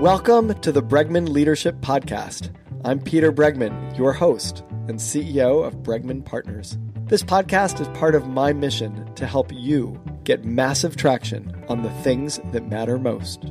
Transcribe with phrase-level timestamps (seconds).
[0.00, 2.54] Welcome to the Bregman Leadership Podcast.
[2.84, 6.76] I'm Peter Bregman, your host and CEO of Bregman Partners.
[7.06, 11.88] This podcast is part of my mission to help you get massive traction on the
[12.02, 13.44] things that matter most.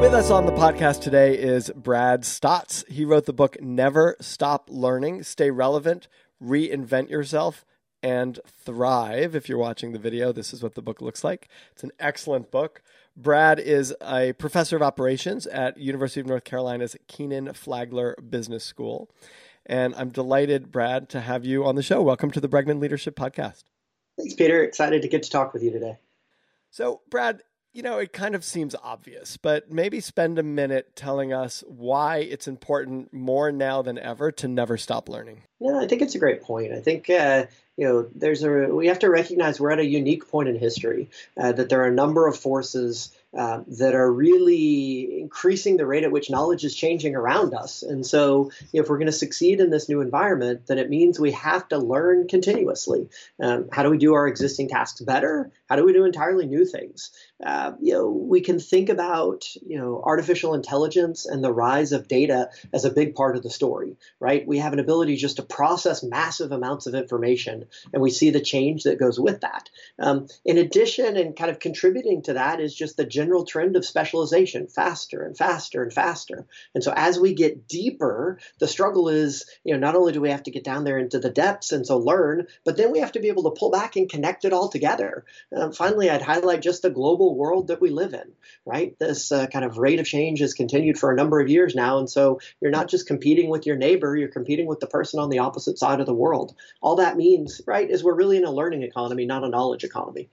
[0.00, 2.88] With us on the podcast today is Brad Staats.
[2.88, 6.08] He wrote the book Never Stop Learning, Stay Relevant,
[6.42, 7.66] Reinvent Yourself
[8.06, 9.34] and Thrive.
[9.34, 11.48] If you're watching the video, this is what the book looks like.
[11.72, 12.80] It's an excellent book.
[13.16, 19.10] Brad is a professor of operations at University of North Carolina's Kenan Flagler Business School.
[19.68, 22.00] And I'm delighted, Brad, to have you on the show.
[22.00, 23.64] Welcome to the Bregman Leadership Podcast.
[24.16, 24.62] Thanks, Peter.
[24.62, 25.98] Excited to get to talk with you today.
[26.70, 31.32] So, Brad, you know, it kind of seems obvious, but maybe spend a minute telling
[31.32, 35.42] us why it's important more now than ever to never stop learning.
[35.58, 36.72] Yeah, I think it's a great point.
[36.72, 40.28] I think uh, you know there's a we have to recognize we're at a unique
[40.28, 45.20] point in history uh, that there are a number of forces uh, that are really
[45.20, 47.82] increasing the rate at which knowledge is changing around us.
[47.82, 51.32] And so, if we're going to succeed in this new environment, then it means we
[51.32, 53.10] have to learn continuously.
[53.38, 55.50] Um, how do we do our existing tasks better?
[55.68, 57.10] How do we do entirely new things?
[57.44, 62.08] Uh, you know, we can think about you know artificial intelligence and the rise of
[62.08, 64.46] data as a big part of the story, right?
[64.46, 68.40] We have an ability just to process massive amounts of information, and we see the
[68.40, 69.68] change that goes with that.
[69.98, 73.84] Um, in addition, and kind of contributing to that is just the general trend of
[73.84, 76.46] specialization, faster and faster and faster.
[76.74, 80.30] And so, as we get deeper, the struggle is, you know, not only do we
[80.30, 83.12] have to get down there into the depths and so learn, but then we have
[83.12, 85.24] to be able to pull back and connect it all together.
[85.54, 88.32] Um, finally, I'd highlight just the global world that we live in,
[88.64, 88.96] right?
[88.98, 91.98] This uh, kind of rate of change has continued for a number of years now.
[91.98, 95.30] And so you're not just competing with your neighbor, you're competing with the person on
[95.30, 96.54] the opposite side of the world.
[96.80, 100.28] All that means, right, is we're really in a learning economy, not a knowledge economy.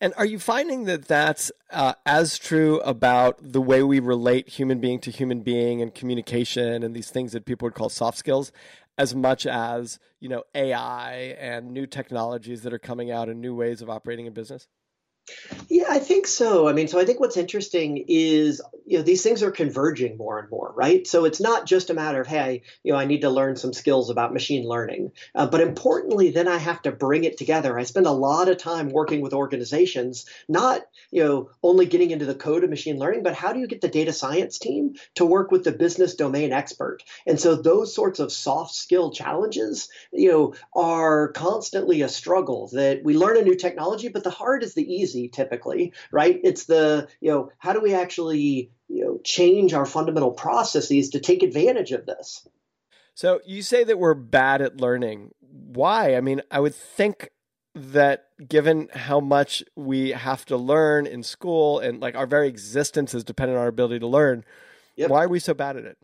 [0.00, 4.78] And are you finding that that's uh, as true about the way we relate human
[4.78, 8.52] being to human being and communication and these things that people would call soft skills,
[8.98, 13.54] as much as you know AI and new technologies that are coming out and new
[13.54, 14.68] ways of operating in business?
[15.68, 16.68] Yeah, I think so.
[16.68, 20.38] I mean, so I think what's interesting is, you know, these things are converging more
[20.38, 21.06] and more, right?
[21.06, 23.72] So it's not just a matter of, hey, you know, I need to learn some
[23.72, 25.12] skills about machine learning.
[25.34, 27.76] Uh, but importantly, then I have to bring it together.
[27.76, 32.26] I spend a lot of time working with organizations, not, you know, only getting into
[32.26, 35.24] the code of machine learning, but how do you get the data science team to
[35.24, 37.02] work with the business domain expert?
[37.26, 43.02] And so those sorts of soft skill challenges, you know, are constantly a struggle that
[43.02, 46.40] we learn a new technology, but the hard is the easy typically, right?
[46.42, 51.20] It's the, you know, how do we actually, you know, change our fundamental processes to
[51.20, 52.46] take advantage of this?
[53.14, 55.32] So you say that we're bad at learning.
[55.40, 56.16] Why?
[56.16, 57.30] I mean, I would think
[57.74, 63.14] that given how much we have to learn in school and like our very existence
[63.14, 64.44] is dependent on our ability to learn,
[64.96, 65.10] yep.
[65.10, 65.98] why are we so bad at it?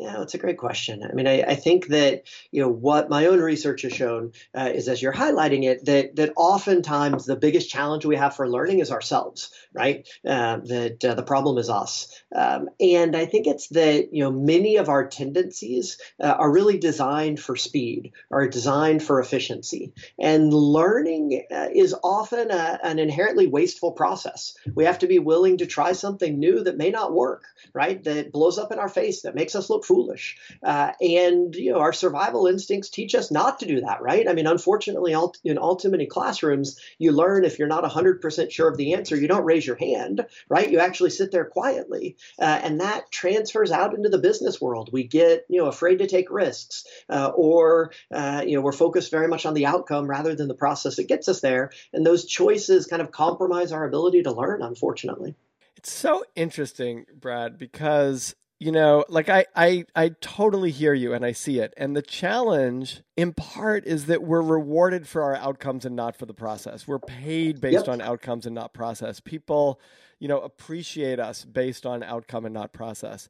[0.00, 1.02] Yeah, it's a great question.
[1.02, 2.22] I mean, I, I, think that
[2.52, 6.14] you know what my own research has shown uh, is, as you're highlighting it, that
[6.14, 10.08] that oftentimes the biggest challenge we have for learning is ourselves, right?
[10.24, 14.30] Uh, that uh, the problem is us, um, and I think it's that you know
[14.30, 20.54] many of our tendencies uh, are really designed for speed, are designed for efficiency, and
[20.54, 24.54] learning uh, is often a, an inherently wasteful process.
[24.72, 27.42] We have to be willing to try something new that may not work,
[27.72, 28.00] right?
[28.04, 30.36] That blows up in our face, that makes us look foolish.
[30.62, 34.28] Uh, and you know, our survival instincts teach us not to do that, right?
[34.28, 38.68] I mean, unfortunately, in all too many classrooms, you learn if you're not 100% sure
[38.68, 40.70] of the answer, you don't raise your hand, right?
[40.70, 44.90] You actually sit there quietly, uh, and that transfers out into the business world.
[44.92, 49.10] We get you know afraid to take risks, uh, or uh, you know we're focused
[49.10, 52.26] very much on the outcome rather than the process that gets us there, and those
[52.26, 55.34] choices kind of compromise our ability to learn, unfortunately.
[55.78, 61.24] It's so interesting, Brad, because you know like I, I i totally hear you and
[61.24, 61.72] i see it.
[61.76, 66.26] And the challenge in part is that we're rewarded for our outcomes and not for
[66.26, 66.86] the process.
[66.86, 67.88] We're paid based yep.
[67.88, 69.20] on outcomes and not process.
[69.20, 69.80] People
[70.18, 73.28] you know appreciate us based on outcome and not process.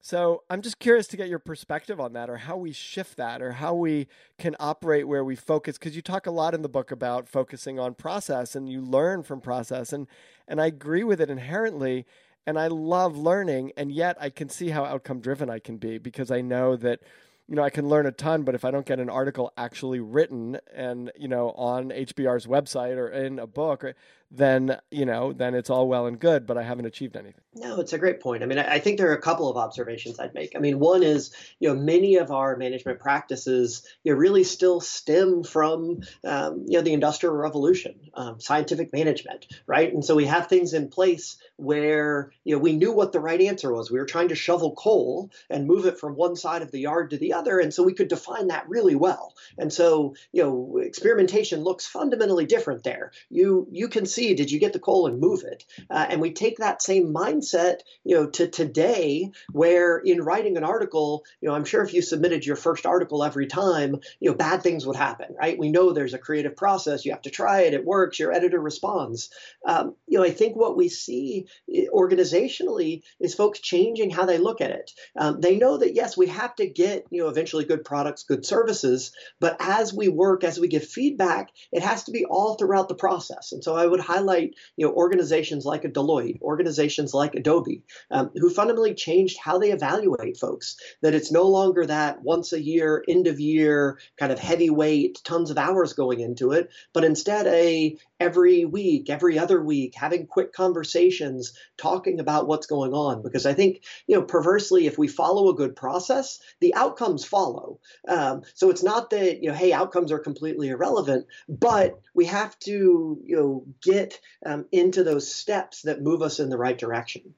[0.00, 3.42] So i'm just curious to get your perspective on that or how we shift that
[3.42, 6.68] or how we can operate where we focus because you talk a lot in the
[6.68, 10.06] book about focusing on process and you learn from process and
[10.46, 12.06] and i agree with it inherently
[12.46, 15.98] and I love learning, and yet I can see how outcome driven I can be
[15.98, 17.00] because I know that
[17.46, 20.00] you know I can learn a ton, but if I don't get an article actually
[20.00, 23.84] written and you know on HBR's website or in a book,
[24.30, 27.40] then you know then it's all well and good but i haven't achieved anything.
[27.54, 28.42] No it's a great point.
[28.42, 30.54] I mean i think there are a couple of observations i'd make.
[30.54, 34.80] I mean one is you know many of our management practices you know, really still
[34.80, 39.92] stem from um, you know the industrial revolution um, scientific management right?
[39.92, 43.40] And so we have things in place where you know we knew what the right
[43.40, 43.90] answer was.
[43.90, 47.10] We were trying to shovel coal and move it from one side of the yard
[47.10, 49.34] to the other and so we could define that really well.
[49.56, 53.12] And so you know experimentation looks fundamentally different there.
[53.30, 55.64] You you can see did you get the coal and move it?
[55.90, 60.64] Uh, and we take that same mindset you know to today where in writing an
[60.64, 64.36] article you know i'm sure if you submitted your first article every time you know
[64.36, 65.58] bad things would happen right?
[65.58, 67.04] We know there's a creative process.
[67.04, 67.74] You have to try it.
[67.74, 68.18] It works.
[68.18, 69.30] Your editor responds.
[69.64, 74.38] Um, you know i think what we see eh, organizationally is folks changing how they
[74.38, 74.92] look at it.
[75.16, 78.44] Um, they know that yes we have to get you know eventually good products good
[78.44, 82.88] services but as we work as we give feedback it has to be all throughout
[82.88, 83.52] the process.
[83.52, 88.30] And so i would highlight you know organizations like a Deloitte, organizations like Adobe, um,
[88.34, 90.76] who fundamentally changed how they evaluate folks.
[91.02, 95.50] That it's no longer that once a year, end of year kind of heavyweight, tons
[95.50, 100.52] of hours going into it, but instead a every week, every other week, having quick
[100.52, 103.22] conversations, talking about what's going on.
[103.22, 107.80] Because I think, you know, perversely, if we follow a good process, the outcomes follow.
[108.06, 112.58] Um, so it's not that, you know, hey, outcomes are completely irrelevant, but we have
[112.60, 117.34] to, you know, get um, into those steps that move us in the right direction.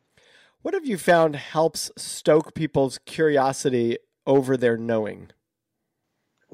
[0.62, 3.96] What have you found helps stoke people's curiosity
[4.26, 5.30] over their knowing?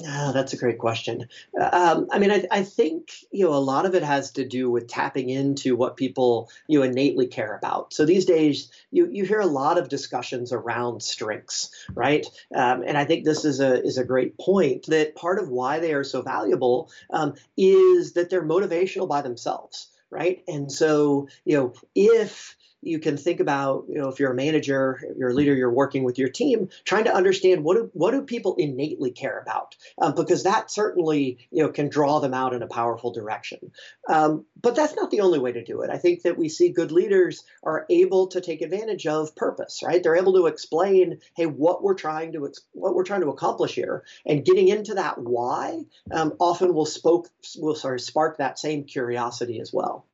[0.04, 1.26] Oh, that's a great question.
[1.58, 4.70] Um, I mean, I, I, think you know a lot of it has to do
[4.70, 7.94] with tapping into what people you know, innately care about.
[7.94, 12.26] So these days, you you hear a lot of discussions around strengths, right?
[12.54, 15.78] Um, and I think this is a is a great point that part of why
[15.78, 20.42] they are so valuable um, is that they're motivational by themselves, right?
[20.46, 22.54] And so you know if
[22.86, 25.70] you can think about, you know, if you're a manager, if you're a leader, you're
[25.70, 29.74] working with your team, trying to understand what do what do people innately care about,
[30.00, 33.72] um, because that certainly, you know, can draw them out in a powerful direction.
[34.08, 35.90] Um, but that's not the only way to do it.
[35.90, 40.02] I think that we see good leaders are able to take advantage of purpose, right?
[40.02, 44.04] They're able to explain, hey, what we're trying to what we're trying to accomplish here,
[44.24, 47.28] and getting into that why um, often will spoke
[47.58, 50.06] will sort of spark that same curiosity as well.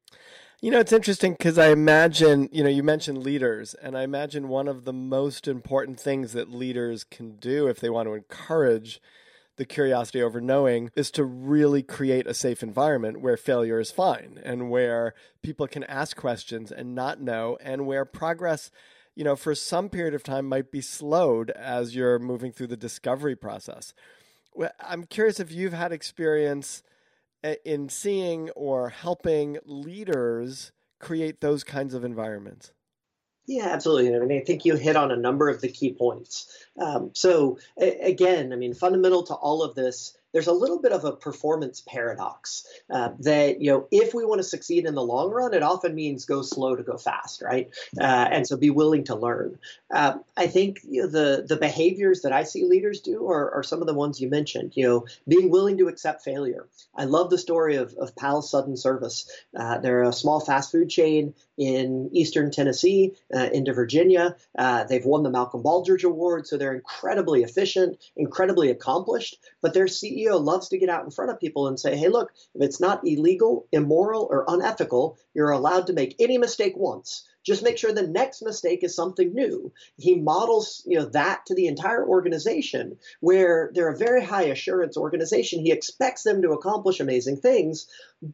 [0.62, 4.46] You know, it's interesting because I imagine, you know, you mentioned leaders, and I imagine
[4.46, 9.00] one of the most important things that leaders can do if they want to encourage
[9.56, 14.40] the curiosity over knowing is to really create a safe environment where failure is fine
[14.44, 18.70] and where people can ask questions and not know, and where progress,
[19.16, 22.76] you know, for some period of time might be slowed as you're moving through the
[22.76, 23.94] discovery process.
[24.78, 26.84] I'm curious if you've had experience
[27.64, 32.72] in seeing or helping leaders create those kinds of environments?
[33.46, 34.14] Yeah, absolutely.
[34.14, 36.46] I mean, I think you hit on a number of the key points.
[36.78, 40.92] Um, so, a- again, I mean, fundamental to all of this there's a little bit
[40.92, 45.02] of a performance paradox uh, that you know if we want to succeed in the
[45.02, 47.70] long run it often means go slow to go fast right?
[48.00, 49.58] Uh, and so be willing to learn.
[49.92, 53.62] Uh, i think you know, the the behaviors that i see leaders do are, are,
[53.62, 56.66] some of the ones you mentioned you know being willing to accept failure.
[56.96, 59.30] I love the story of, of Pal's Sudden Service.
[59.56, 65.04] Uh, they're a small fast food chain in eastern tennessee uh, into virginia uh, they've
[65.04, 70.42] won the malcolm baldrige award so they're incredibly efficient incredibly accomplished but their ceo CEO
[70.42, 73.06] loves to get out in front of people and say, hey, look, if it's not
[73.06, 77.26] illegal, immoral, or unethical, you're allowed to make any mistake once.
[77.44, 79.72] Just make sure the next mistake is something new.
[79.96, 84.96] He models, you know, that to the entire organization where they're a very high assurance
[84.96, 85.60] organization.
[85.60, 87.86] He expects them to accomplish amazing things,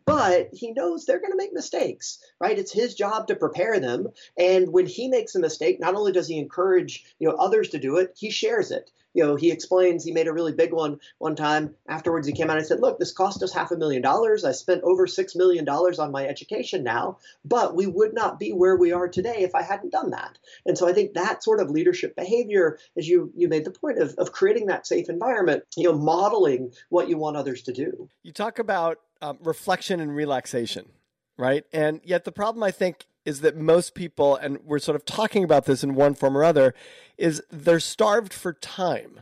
[0.05, 2.59] but he knows they're going to make mistakes, right?
[2.59, 4.09] It's his job to prepare them.
[4.39, 7.79] And when he makes a mistake, not only does he encourage, you know, others to
[7.79, 11.01] do it, he shares it you know, he explains he made a really big one
[11.19, 11.75] one time.
[11.89, 14.45] Afterwards, he came out and said, "Look, this cost us half a million dollars.
[14.45, 18.53] I spent over six million dollars on my education now, but we would not be
[18.53, 21.61] where we are today if I hadn't done that." And so I think that sort
[21.61, 25.65] of leadership behavior, as you you made the point of of creating that safe environment,
[25.77, 28.09] you know, modeling what you want others to do.
[28.23, 30.91] You talk about um, reflection and relaxation,
[31.37, 31.65] right?
[31.73, 35.45] And yet the problem I think is that most people, and we're sort of talking
[35.45, 36.75] about this in one form or other,
[37.19, 39.21] is they're starved for time,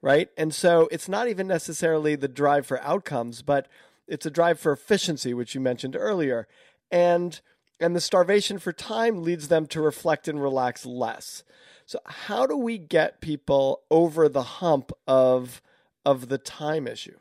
[0.00, 0.28] right?
[0.36, 3.66] And so it's not even necessarily the drive for outcomes, but
[4.06, 6.46] it's a drive for efficiency, which you mentioned earlier.
[6.92, 7.40] And
[7.80, 11.42] and the starvation for time leads them to reflect and relax less.
[11.86, 15.60] So how do we get people over the hump of
[16.06, 17.18] of the time issue?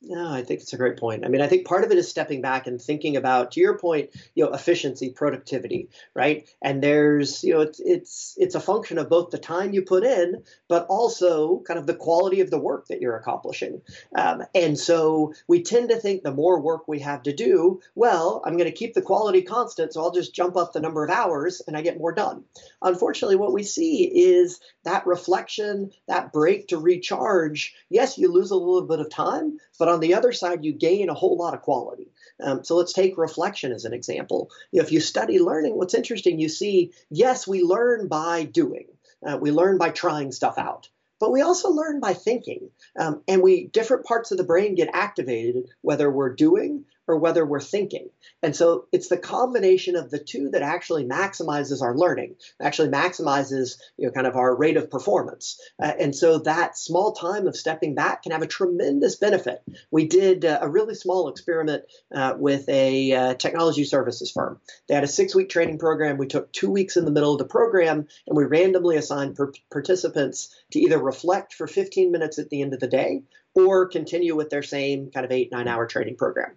[0.00, 1.24] No, I think it's a great point.
[1.24, 3.76] I mean, I think part of it is stepping back and thinking about, to your
[3.78, 6.48] point, you know, efficiency, productivity, right?
[6.62, 10.04] And there's, you know, it's it's it's a function of both the time you put
[10.04, 13.82] in, but also kind of the quality of the work that you're accomplishing.
[14.14, 18.40] Um, and so we tend to think the more work we have to do, well,
[18.46, 21.10] I'm going to keep the quality constant, so I'll just jump up the number of
[21.10, 22.44] hours and I get more done.
[22.82, 27.74] Unfortunately, what we see is that reflection, that break to recharge.
[27.90, 31.08] Yes, you lose a little bit of time, but on the other side, you gain
[31.08, 32.08] a whole lot of quality.
[32.42, 34.50] Um, so let's take reflection as an example.
[34.72, 38.86] If you study learning, what's interesting, you see, yes, we learn by doing,
[39.26, 40.88] uh, we learn by trying stuff out
[41.20, 44.88] but we also learn by thinking um, and we different parts of the brain get
[44.92, 48.10] activated whether we're doing or whether we're thinking.
[48.42, 53.78] And so it's the combination of the two that actually maximizes our learning, actually maximizes
[53.96, 55.58] you know kind of our rate of performance.
[55.82, 59.62] Uh, and so that small time of stepping back can have a tremendous benefit.
[59.90, 61.84] We did uh, a really small experiment
[62.14, 64.60] uh, with a uh, technology services firm.
[64.88, 66.18] They had a six-week training program.
[66.18, 69.52] We took two weeks in the middle of the program, and we randomly assigned per-
[69.70, 73.22] participants to either reflect for 15 minutes at the end of the day
[73.58, 76.52] or continue with their same kind of eight, nine hour training program.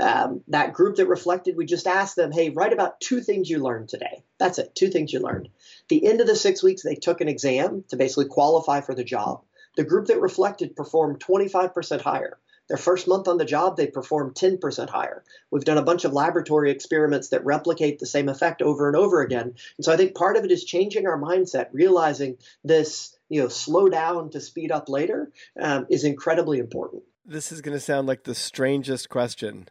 [0.00, 3.58] Um, that group that reflected, we just asked them, hey, write about two things you
[3.58, 4.22] learned today.
[4.38, 5.48] That's it, two things you learned.
[5.88, 9.04] The end of the six weeks, they took an exam to basically qualify for the
[9.04, 9.42] job.
[9.76, 12.38] The group that reflected performed 25% higher.
[12.70, 15.24] Their first month on the job, they performed 10% higher.
[15.50, 19.22] We've done a bunch of laboratory experiments that replicate the same effect over and over
[19.22, 19.54] again.
[19.76, 23.48] And so I think part of it is changing our mindset, realizing this you know
[23.48, 27.02] slow down to speed up later um, is incredibly important.
[27.24, 29.68] This is going to sound like the strangest question,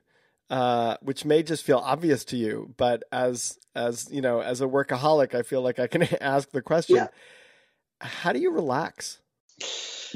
[0.50, 4.66] uh, which may just feel obvious to you, but as as you know, as a
[4.66, 7.08] workaholic, I feel like I can ask the question: yeah.
[8.02, 9.20] How do you relax?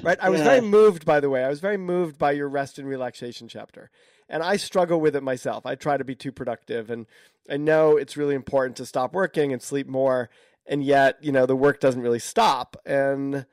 [0.02, 0.18] Right.
[0.22, 0.46] I was yeah.
[0.46, 1.44] very moved, by the way.
[1.44, 3.92] I was very moved by your rest and relaxation chapter.
[4.30, 5.66] And I struggle with it myself.
[5.66, 6.90] I try to be too productive.
[6.90, 7.06] And
[7.50, 10.30] I know it's really important to stop working and sleep more
[10.66, 12.78] and yet you know the work doesn't really stop.
[12.86, 13.46] And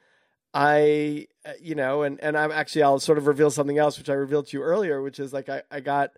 [0.53, 4.11] i uh, you know and and i'm actually i'll sort of reveal something else which
[4.11, 6.11] i revealed to you earlier which is like i, I got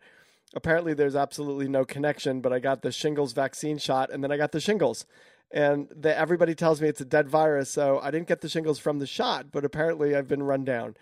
[0.54, 4.36] apparently there's absolutely no connection but i got the shingles vaccine shot and then i
[4.36, 5.06] got the shingles.
[5.54, 8.78] And the, everybody tells me it's a dead virus so i didn't get the shingles
[8.78, 10.96] from the shot but apparently i've been run down.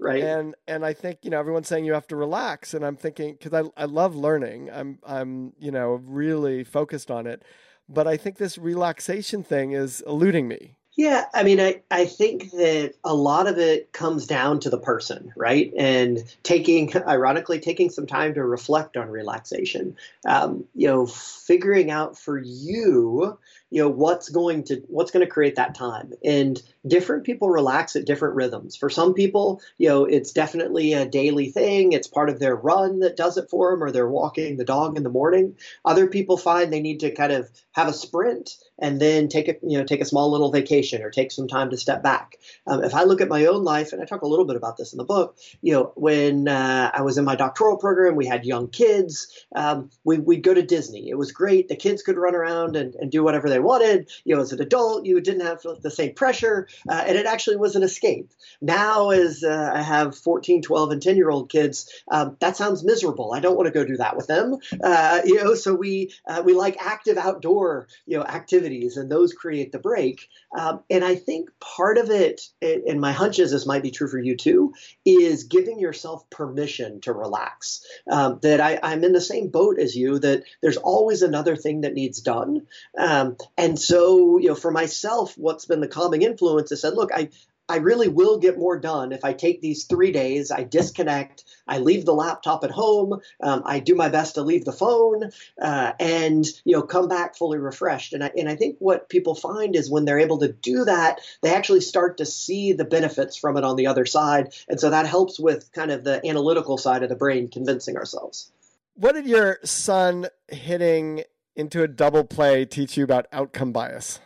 [0.00, 0.24] Right.
[0.24, 3.36] And and i think you know everyone's saying you have to relax and i'm thinking
[3.38, 4.70] because I, I love learning.
[4.72, 7.44] I'm i'm you know really focused on it
[7.92, 10.76] but I think this relaxation thing is eluding me.
[10.94, 14.78] Yeah, I mean, I, I think that a lot of it comes down to the
[14.78, 15.72] person, right?
[15.78, 19.96] And taking, ironically, taking some time to reflect on relaxation.
[20.28, 23.38] Um, you know, figuring out for you
[23.72, 26.12] you know what's going to what's going to create that time.
[26.24, 28.76] And different people relax at different rhythms.
[28.76, 31.92] For some people you know it's definitely a daily thing.
[31.92, 34.96] It's part of their run that does it for them or they're walking the dog
[34.96, 35.56] in the morning.
[35.84, 39.56] Other people find they need to kind of have a sprint and then take a
[39.62, 42.36] you know take a small little vacation or take some time to step back.
[42.66, 44.76] Um, if i look at my own life and i talk a little bit about
[44.76, 48.26] this in the book you know when uh, i was in my doctoral program we
[48.26, 49.46] had young kids.
[49.54, 51.08] Um, we, we'd go to disney.
[51.08, 51.68] It was great.
[51.68, 54.10] The kids could run around and, and do whatever they wanted.
[54.24, 57.56] You know, as an adult, you didn't have the same pressure, uh, and it actually
[57.56, 58.30] was an escape.
[58.60, 62.84] Now, as uh, I have 14, 12, and 10 year old kids, um, that sounds
[62.84, 63.32] miserable.
[63.32, 64.58] I don't want to go do that with them.
[64.82, 69.32] Uh, you know, so we uh, we like active outdoor you know activities, and those
[69.32, 70.28] create the break.
[70.56, 74.08] Um, and I think part of it, and my hunch is this might be true
[74.08, 77.84] for you too, is giving yourself permission to relax.
[78.10, 80.18] Um, that I, I'm in the same boat as you.
[80.18, 82.66] That there's always another thing that needs done.
[82.98, 87.10] Um, and so, you know, for myself, what's been the calming influence is said, look,
[87.14, 87.28] I,
[87.68, 91.78] I really will get more done if I take these three days, I disconnect, I
[91.78, 95.30] leave the laptop at home, um, I do my best to leave the phone,
[95.60, 98.12] uh, and you know come back fully refreshed.
[98.12, 101.20] And I, and I think what people find is when they're able to do that,
[101.40, 104.90] they actually start to see the benefits from it on the other side, and so
[104.90, 108.50] that helps with kind of the analytical side of the brain, convincing ourselves.
[108.96, 111.24] What did your son hitting
[111.56, 114.20] into a double play teach you about outcome bias?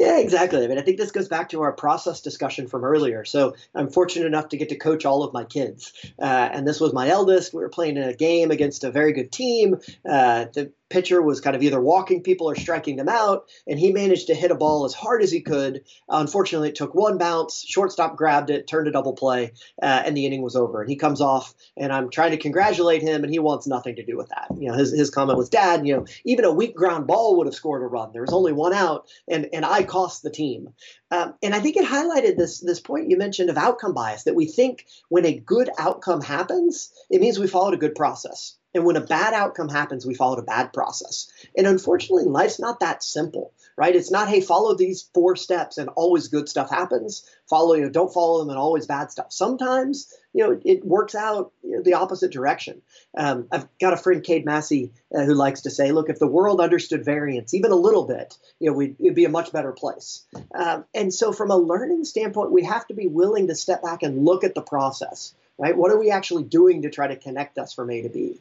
[0.00, 0.64] Yeah, exactly.
[0.64, 3.26] I mean, I think this goes back to our process discussion from earlier.
[3.26, 5.92] So I'm fortunate enough to get to coach all of my kids.
[6.18, 7.52] Uh, and this was my eldest.
[7.52, 9.76] We were playing in a game against a very good team.
[10.08, 13.92] Uh, the pitcher was kind of either walking people or striking them out, and he
[13.92, 15.82] managed to hit a ball as hard as he could.
[16.08, 17.64] unfortunately, it took one bounce.
[17.66, 20.82] Shortstop grabbed it, turned a double play, uh, and the inning was over.
[20.82, 24.04] And he comes off, and I'm trying to congratulate him, and he wants nothing to
[24.04, 24.48] do with that.
[24.58, 27.46] You know, his, his comment was, "Dad, you know, even a weak ground ball would
[27.46, 28.12] have scored a run.
[28.12, 30.74] There was only one out, and and I cost the team."
[31.12, 34.34] Um, and I think it highlighted this this point you mentioned of outcome bias that
[34.34, 38.56] we think when a good outcome happens, it means we followed a good process.
[38.74, 41.30] And when a bad outcome happens, we followed a bad process.
[41.56, 43.96] And unfortunately, life's not that simple, right?
[43.96, 47.28] It's not, hey, follow these four steps and always good stuff happens.
[47.48, 49.32] Follow, you know, don't follow them and always bad stuff.
[49.32, 52.80] Sometimes, you know, it works out you know, the opposite direction.
[53.16, 56.28] Um, I've got a friend, Cade Massey, uh, who likes to say, look, if the
[56.28, 59.72] world understood variance even a little bit, you know, we'd, it'd be a much better
[59.72, 60.24] place.
[60.54, 64.04] Um, and so, from a learning standpoint, we have to be willing to step back
[64.04, 65.76] and look at the process right?
[65.76, 68.40] What are we actually doing to try to connect us from A to B?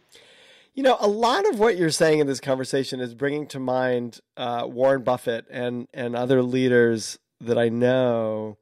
[0.73, 4.21] You know, a lot of what you're saying in this conversation is bringing to mind
[4.37, 8.57] uh, Warren Buffett and and other leaders that I know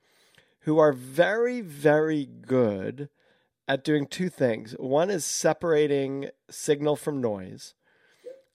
[0.61, 3.09] who are very, very good
[3.67, 4.73] at doing two things.
[4.79, 7.75] One is separating signal from noise,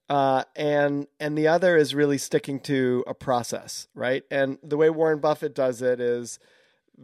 [0.09, 4.25] uh, and and the other is really sticking to a process, right?
[4.31, 6.41] And the way Warren Buffett does it is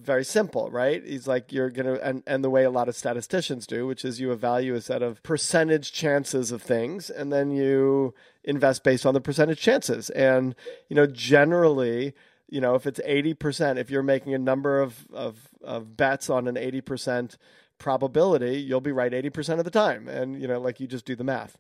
[0.01, 1.05] very simple, right?
[1.05, 4.05] He's like, you're going to, and, and the way a lot of statisticians do, which
[4.05, 8.15] is you evaluate a set of percentage chances of things, and then you
[8.45, 10.11] invest based on the percentage chances.
[10.11, 10.55] And,
[10.89, 12.15] you know, generally,
[12.49, 16.49] you know, if it's 80%, if you're making a number of, of, of bets on
[16.49, 17.37] an 80%
[17.79, 20.09] probability, you'll be right 80% of the time.
[20.09, 21.59] And, you know, like you just do the math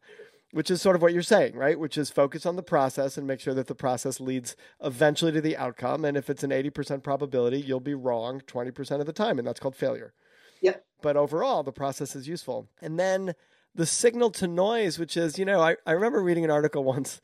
[0.53, 1.79] which is sort of what you're saying, right?
[1.79, 5.41] Which is focus on the process and make sure that the process leads eventually to
[5.41, 6.05] the outcome.
[6.05, 9.61] And if it's an 80% probability, you'll be wrong 20% of the time, and that's
[9.61, 10.15] called failure.
[10.63, 10.85] Yep.
[11.03, 12.69] But overall, the process is useful.
[12.81, 13.35] And then
[13.75, 17.21] the signal to noise, which is, you know, I, I remember reading an article once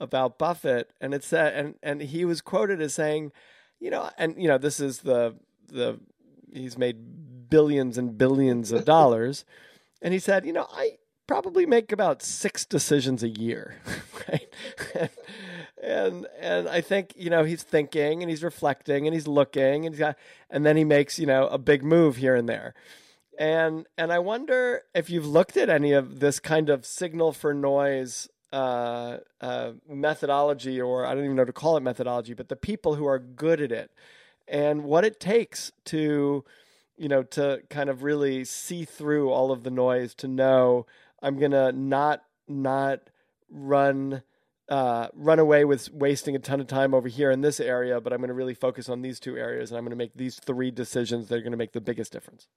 [0.00, 3.30] about Buffett, and it said, and, and he was quoted as saying,
[3.78, 5.36] you know, and, you know, this is the,
[5.68, 6.00] the,
[6.52, 9.44] he's made billions and billions of dollars.
[10.02, 13.80] and he said, you know, I, probably make about six decisions a year,
[14.28, 15.10] right?
[15.82, 19.94] and and I think you know he's thinking and he's reflecting and he's looking and
[19.94, 20.16] he's got,
[20.50, 22.74] and then he makes you know a big move here and there.
[23.38, 27.52] And and I wonder if you've looked at any of this kind of signal for
[27.52, 32.56] noise uh, uh, methodology, or I don't even know to call it methodology, but the
[32.56, 33.90] people who are good at it,
[34.46, 36.44] and what it takes to,
[36.96, 40.86] you know, to kind of really see through all of the noise to know
[41.24, 43.00] I'm gonna not not
[43.50, 44.22] run
[44.68, 48.12] uh, run away with wasting a ton of time over here in this area, but
[48.12, 50.36] I'm going to really focus on these two areas, and I'm going to make these
[50.36, 52.48] three decisions that are going to make the biggest difference.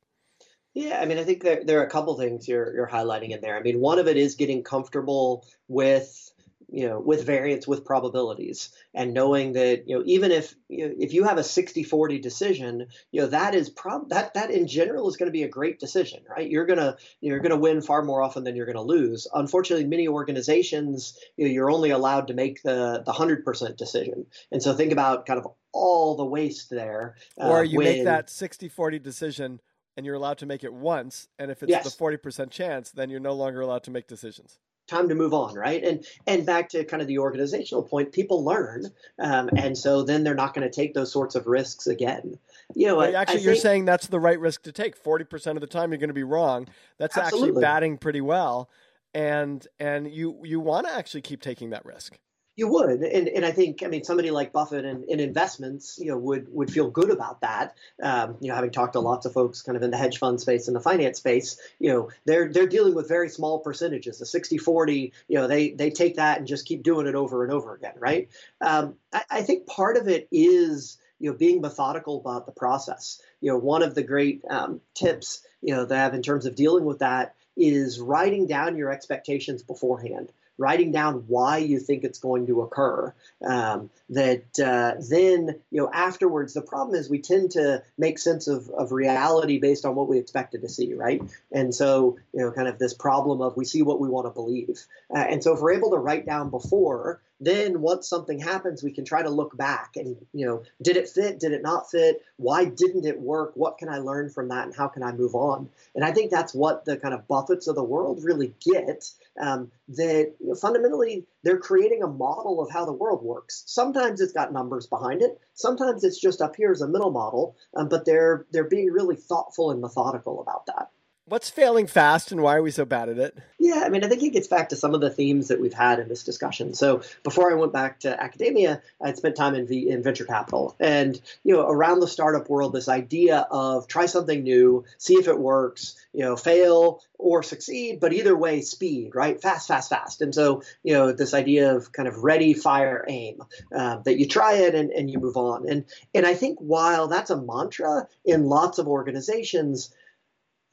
[0.74, 3.42] Yeah, I mean, I think there, there are a couple things you're you're highlighting in
[3.42, 3.58] there.
[3.58, 6.32] I mean, one of it is getting comfortable with
[6.70, 10.96] you know with variance with probabilities and knowing that you know even if you know,
[11.00, 15.08] if you have a 60-40 decision you know that is prob that that in general
[15.08, 16.50] is going to be a great decision right?
[16.50, 19.28] You're going to you're going to win far more often than you're going to lose.
[19.34, 24.26] Unfortunately many organizations you know, you're only allowed to make the the 100% decision.
[24.52, 28.04] And so think about kind of all the waste there uh, or you when, make
[28.06, 29.62] that 60-40 decision
[29.96, 31.96] and you're allowed to make it once and if it's yes.
[31.96, 35.56] the 40% chance then you're no longer allowed to make decisions time to move on
[35.56, 35.84] right?
[35.84, 38.86] And and back to kind of the organizational point people learn
[39.20, 42.38] um, and so then they're not going to take those sorts of risks again.
[42.76, 45.02] You know actually I you're saying that's the right risk to take.
[45.02, 46.68] 40% of the time you're going to be wrong.
[46.98, 47.50] That's absolutely.
[47.50, 48.70] actually batting pretty well
[49.14, 52.18] and and you you want to actually keep taking that risk
[52.58, 56.08] you would, and and I think I mean somebody like Buffett and in investments, you
[56.08, 57.78] know, would would feel good about that.
[58.02, 60.42] Um, you know, having talked to lots of folks kind of in the hedge fund
[60.42, 64.26] space and the finance space, you know, they're they're dealing with very small percentages, the
[64.26, 67.76] 60-40, You know, they they take that and just keep doing it over and over
[67.76, 68.28] again, right?
[68.60, 73.22] Um, I, I think part of it is you know being methodical about the process.
[73.40, 76.48] You know, one of the great um, tips you know that I have in terms
[76.48, 82.04] of dealing with that is writing down your expectations beforehand writing down why you think
[82.04, 83.14] it's going to occur.
[83.48, 88.48] Um, that uh, then, you know, afterwards, the problem is we tend to make sense
[88.48, 91.22] of, of reality based on what we expected to see, right?
[91.52, 94.32] And so, you know, kind of this problem of we see what we want to
[94.32, 94.80] believe.
[95.14, 98.92] Uh, and so, if we're able to write down before, then once something happens we
[98.92, 102.24] can try to look back and you know did it fit did it not fit
[102.38, 105.36] why didn't it work what can i learn from that and how can i move
[105.36, 109.10] on and i think that's what the kind of Buffetts of the world really get
[109.40, 113.64] um, that fundamentally they're creating a model of how the world works.
[113.68, 115.40] Sometimes it's got numbers behind it.
[115.54, 119.16] Sometimes it's just up here as a mental model um, but they're they're being really
[119.16, 120.90] thoughtful and methodical about that
[121.30, 123.38] What's failing fast and why are we so bad at it?
[123.60, 125.74] Yeah, I mean, I think it gets back to some of the themes that we've
[125.74, 126.74] had in this discussion.
[126.74, 130.78] So before I went back to academia, I'd spent time in, v- in venture capital.
[130.80, 135.28] And, you know, around the startup world, this idea of try something new, see if
[135.28, 139.42] it works, you know, fail or succeed, but either way, speed, right?
[139.42, 140.22] Fast, fast, fast.
[140.22, 143.42] And so, you know, this idea of kind of ready, fire, aim,
[143.76, 145.68] uh, that you try it and, and you move on.
[145.68, 145.84] And,
[146.16, 149.94] and I think while that's a mantra in lots of organizations,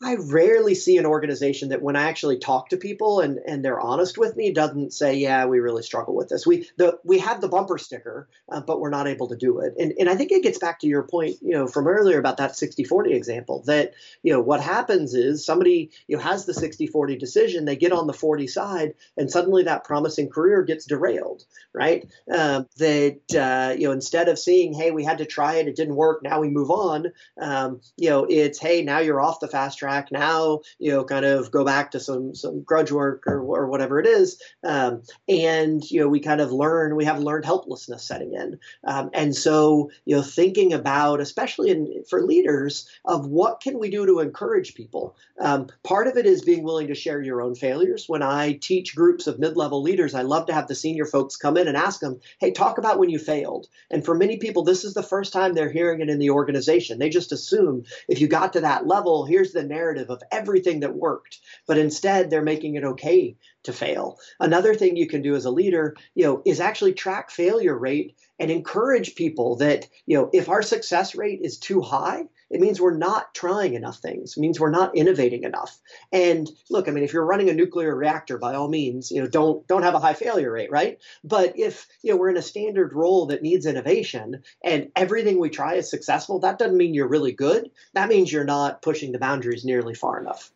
[0.02, 3.80] I rarely see an organization that when I actually talk to people and, and they're
[3.80, 6.46] honest with me doesn't say, yeah, we really struggle with this.
[6.46, 9.74] We the we have the bumper sticker, uh, but we're not able to do it.
[9.78, 12.38] And and I think it gets back to your point, you know, from earlier about
[12.38, 17.18] that 60-40 example that, you know, what happens is somebody, you know, has the 60-40
[17.18, 22.04] decision, they get on the 40 side and suddenly that promising career gets derailed, right?
[22.30, 25.76] Um, that, uh, you know, instead of seeing, hey, we had to try it, it
[25.76, 29.48] didn't work, now we move on, um, you know, it's, hey, now you're off the
[29.48, 33.40] fast track now, you know, kind of go back to some some grudge work or,
[33.40, 34.40] or whatever it is.
[34.62, 38.58] Um, and, you know, we kind of learn, we have learned helplessness setting in.
[38.82, 43.90] Um, and so, you know, thinking about, especially in, for leaders, of what can we
[43.90, 45.16] do to encourage people?
[45.38, 48.04] Um, part of it is being willing to share your own failures.
[48.08, 51.36] When I teach groups of mid level leaders, I love to have the senior folks
[51.36, 53.66] come in and ask them, hey, talk about when you failed.
[53.90, 56.98] And for many people, this is the first time they're hearing it in the organization.
[56.98, 60.96] They just assume if you got to that level, here's the narrative of everything that
[60.96, 61.40] worked.
[61.66, 64.18] But instead, they're making it okay to fail.
[64.38, 68.16] Another thing you can do as a leader, you know, is actually track failure rate
[68.38, 72.80] and encourage people that, you know, if our success rate is too high, it means
[72.80, 74.36] we're not trying enough things.
[74.36, 75.76] It means we're not innovating enough.
[76.12, 79.26] And look, I mean, if you're running a nuclear reactor, by all means, you know,
[79.26, 81.00] don't don't have a high failure rate, right?
[81.24, 85.50] But if you know we're in a standard role that needs innovation and everything we
[85.50, 87.72] try is successful, that doesn't mean you're really good.
[87.94, 90.52] That means you're not pushing the boundaries nearly far enough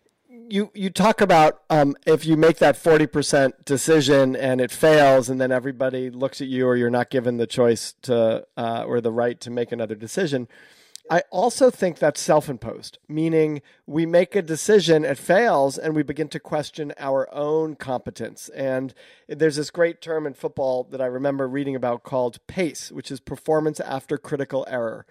[0.50, 5.40] you you talk about um, if you make that 40% decision and it fails and
[5.40, 9.10] then everybody looks at you or you're not given the choice to uh, or the
[9.10, 10.46] right to make another decision
[11.10, 16.28] i also think that's self-imposed meaning we make a decision it fails and we begin
[16.28, 18.94] to question our own competence and
[19.28, 23.20] there's this great term in football that i remember reading about called pace which is
[23.20, 25.06] performance after critical error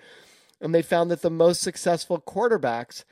[0.62, 3.04] and they found that the most successful quarterbacks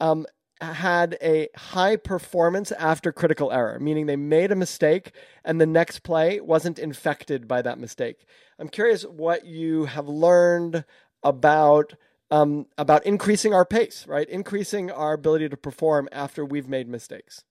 [0.00, 0.26] um,
[0.60, 5.12] had a high performance after critical error, meaning they made a mistake
[5.44, 8.26] and the next play wasn't infected by that mistake.
[8.58, 10.84] I'm curious what you have learned
[11.22, 11.94] about
[12.30, 14.28] um, about increasing our pace, right?
[14.28, 17.44] Increasing our ability to perform after we've made mistakes.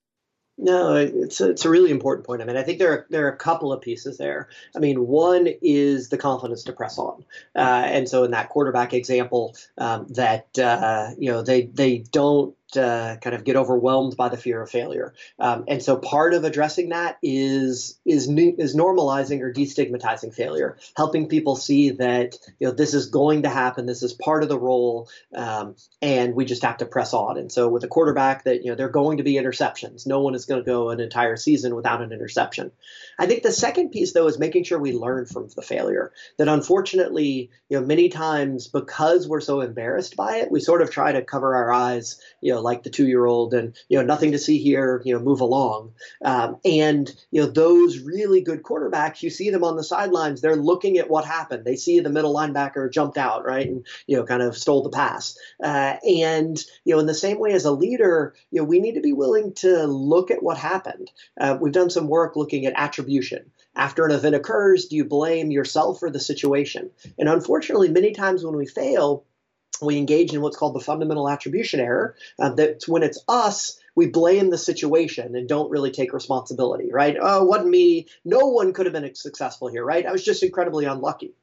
[0.62, 2.42] No, it's a, it's a really important point.
[2.42, 4.50] I mean, I think there are there are a couple of pieces there.
[4.76, 7.24] I mean, one is the confidence to press on,
[7.56, 12.56] uh, and so in that quarterback example, um, that uh, you know they they don't
[12.78, 15.14] uh, kind of get overwhelmed by the fear of failure.
[15.40, 21.28] Um, and so part of addressing that is is is normalizing or destigmatizing failure, helping
[21.28, 24.60] people see that you know this is going to happen, this is part of the
[24.60, 27.38] role, um, and we just have to press on.
[27.38, 30.06] And so with a quarterback, that you know they're going to be interceptions.
[30.06, 32.72] No one is going to go an entire season without an interception.
[33.18, 36.12] I think the second piece though is making sure we learn from the failure.
[36.38, 40.92] That unfortunately, you know, many times because we're so embarrassed by it, we sort of
[40.92, 43.98] try to cover our eyes, you know know, like the two year old and, you
[43.98, 45.94] know, nothing to see here, you know, move along.
[46.24, 50.56] Um, and, you know, those really good quarterbacks, you see them on the sidelines, they're
[50.56, 51.66] looking at what happened.
[51.66, 53.68] They see the middle linebacker jumped out, right?
[53.68, 55.38] And, you know, kind of stole the pass.
[55.64, 58.96] Uh, and, you know, in the same way as a leader, you know, we need
[58.96, 61.12] to be willing to look at what happened.
[61.40, 63.52] Uh, we've done some work looking at attribution.
[63.76, 66.90] After an event occurs, do you blame yourself or the situation?
[67.18, 69.24] And unfortunately, many times when we fail,
[69.82, 72.16] we engage in what's called the fundamental attribution error.
[72.38, 77.18] Uh, that when it's us, we blame the situation and don't really take responsibility, right?
[77.20, 78.08] Oh, it wasn't me.
[78.24, 80.06] No one could have been successful here, right?
[80.06, 81.34] I was just incredibly unlucky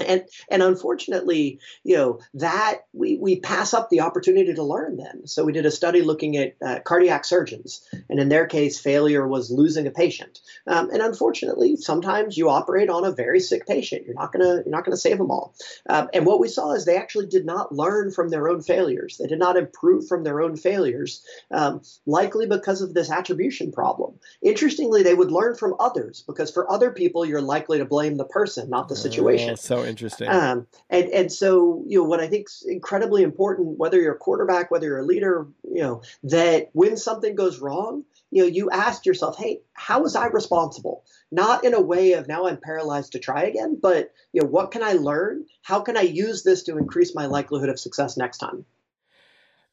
[0.00, 5.26] and and unfortunately you know that we we pass up the opportunity to learn then.
[5.26, 9.26] So we did a study looking at uh, cardiac surgeons and in their case failure
[9.26, 10.40] was losing a patient.
[10.66, 14.04] Um, and unfortunately sometimes you operate on a very sick patient.
[14.06, 15.54] You're not gonna you're not gonna save them all.
[15.88, 19.18] Um, and what we saw is they actually did not learn from their own failures.
[19.18, 24.18] They did not improve from their own failures um, likely because of this attribution problem.
[24.42, 28.24] Interestingly they would learn from others because for other people you're likely to blame the
[28.24, 29.50] person not the situation.
[29.50, 30.28] oh, so interesting.
[30.28, 34.18] Um, and and so you know what I think is incredibly important, whether you're a
[34.18, 38.70] quarterback, whether you're a leader, you know that when something goes wrong, you know you
[38.70, 41.04] ask yourself, hey, how was I responsible?
[41.30, 44.70] Not in a way of now I'm paralyzed to try again, but you know what
[44.70, 45.46] can I learn?
[45.62, 48.64] How can I use this to increase my likelihood of success next time?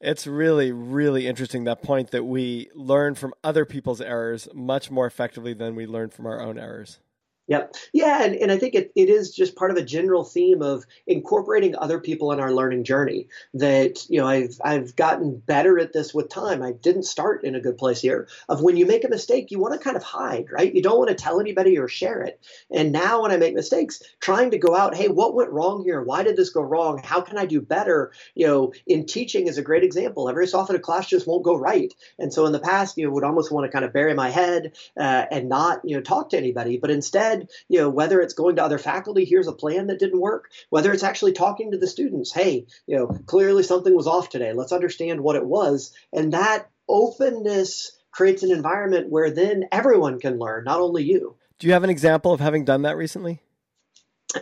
[0.01, 5.05] It's really, really interesting that point that we learn from other people's errors much more
[5.05, 6.99] effectively than we learn from our own errors.
[7.51, 7.75] Yep.
[7.91, 10.85] Yeah, and, and I think it, it is just part of a general theme of
[11.05, 13.27] incorporating other people in our learning journey.
[13.55, 16.63] That, you know, I've I've gotten better at this with time.
[16.63, 18.29] I didn't start in a good place here.
[18.47, 20.73] Of when you make a mistake, you want to kind of hide, right?
[20.73, 22.39] You don't want to tell anybody or share it.
[22.71, 26.01] And now when I make mistakes, trying to go out, hey, what went wrong here?
[26.01, 27.01] Why did this go wrong?
[27.03, 28.13] How can I do better?
[28.33, 30.29] You know, in teaching is a great example.
[30.29, 31.93] Every so often a class just won't go right.
[32.17, 34.29] And so in the past, you know, would almost want to kind of bury my
[34.29, 36.77] head uh, and not, you know, talk to anybody.
[36.77, 40.19] But instead, you know, whether it's going to other faculty, here's a plan that didn't
[40.19, 44.29] work, whether it's actually talking to the students, hey, you know, clearly something was off
[44.29, 44.53] today.
[44.53, 45.93] Let's understand what it was.
[46.13, 51.35] And that openness creates an environment where then everyone can learn, not only you.
[51.59, 53.41] Do you have an example of having done that recently?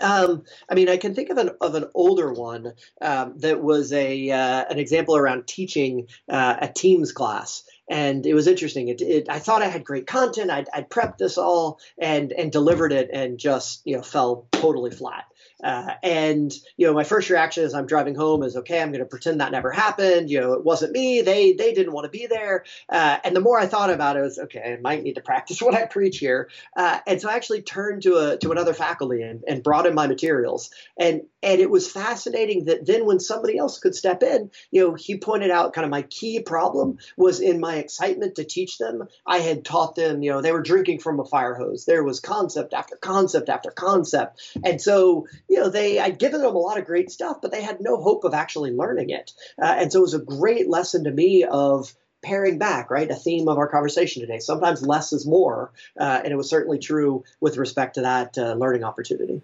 [0.01, 3.91] Um, I mean, I can think of an of an older one um, that was
[3.91, 8.88] a uh, an example around teaching uh, a Teams class, and it was interesting.
[8.88, 10.52] It, it, I thought I had great content.
[10.52, 14.91] I'd, I'd prepped this all and and delivered it, and just you know fell totally
[14.91, 15.25] flat.
[15.63, 19.00] Uh, and you know, my first reaction as I'm driving home is, okay, I'm going
[19.00, 20.30] to pretend that never happened.
[20.30, 21.22] You know, it wasn't me.
[21.22, 22.65] They they didn't want to be there.
[22.88, 25.62] Uh, and the more I thought about it, was okay, I might need to practice
[25.62, 26.50] what I preach here.
[26.76, 29.95] Uh, and so I actually turned to a to another faculty and, and brought in
[29.95, 30.69] my materials.
[30.98, 34.93] And and it was fascinating that then when somebody else could step in, you know,
[34.93, 39.08] he pointed out kind of my key problem was in my excitement to teach them.
[39.26, 41.86] I had taught them, you know, they were drinking from a fire hose.
[41.86, 46.55] There was concept after concept after concept, and so you know, they I'd given them
[46.55, 49.33] a lot of great stuff, but they had no hope of actually learning it.
[49.62, 53.09] Uh, and so it was a great lesson to me of paring back, right?
[53.09, 54.39] A theme of our conversation today.
[54.39, 58.53] Sometimes less is more, uh, and it was certainly true with respect to that uh,
[58.53, 59.41] learning opportunity.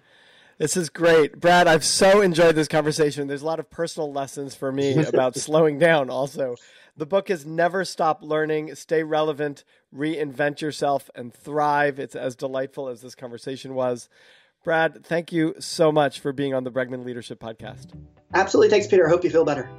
[0.58, 1.40] This is great.
[1.40, 3.28] Brad, I've so enjoyed this conversation.
[3.28, 6.56] There's a lot of personal lessons for me about slowing down also.
[6.96, 12.00] The book is Never Stop Learning, Stay Relevant, Reinvent Yourself, and Thrive.
[12.00, 14.08] It's as delightful as this conversation was.
[14.66, 17.92] Brad, thank you so much for being on the Bregman Leadership Podcast.
[18.34, 18.72] Absolutely.
[18.72, 19.06] Thanks, Peter.
[19.06, 19.70] I hope you feel better.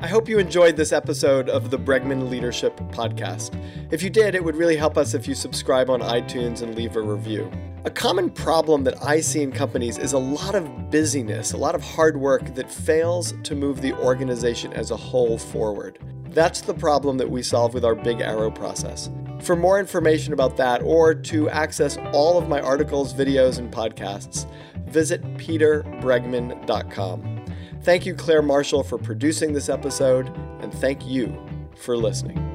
[0.00, 3.54] I hope you enjoyed this episode of the Bregman Leadership Podcast.
[3.90, 6.96] If you did, it would really help us if you subscribe on iTunes and leave
[6.96, 7.52] a review.
[7.84, 11.74] A common problem that I see in companies is a lot of busyness, a lot
[11.74, 15.98] of hard work that fails to move the organization as a whole forward.
[16.30, 19.10] That's the problem that we solve with our Big Arrow process.
[19.40, 24.48] For more information about that or to access all of my articles, videos, and podcasts,
[24.86, 27.44] visit peterbregman.com.
[27.82, 30.28] Thank you, Claire Marshall, for producing this episode,
[30.60, 31.36] and thank you
[31.74, 32.51] for listening.